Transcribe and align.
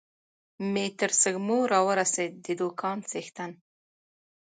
مې 0.71 0.85
تر 0.99 1.11
سږمو 1.21 1.59
را 1.71 1.79
ورسېد، 1.87 2.31
د 2.45 2.47
دوکان 2.59 2.97
څښتن. 3.09 3.51